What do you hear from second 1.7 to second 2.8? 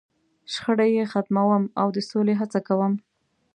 او د سولې هڅه